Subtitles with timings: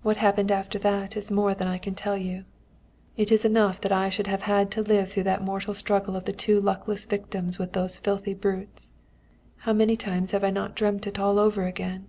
[0.00, 2.46] "What happened after that is more than I can tell you.
[3.18, 6.24] It is enough that I should have had to live through that mortal struggle of
[6.24, 8.92] the two luckless victims with those filthy brutes.
[9.58, 12.06] How many times have I not dreamt it all over again!